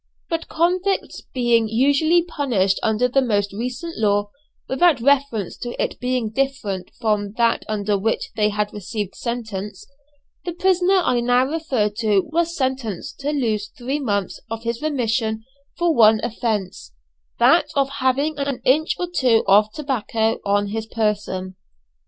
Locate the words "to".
5.57-5.79, 11.97-12.21, 13.19-13.29